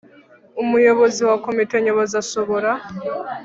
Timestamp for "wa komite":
1.29-1.75